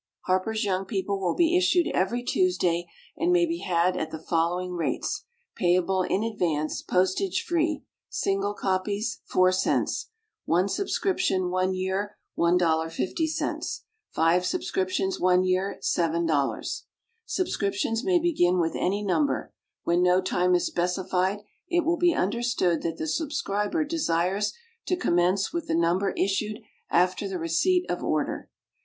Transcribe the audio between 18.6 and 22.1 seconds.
any Number. When no time is specified, it will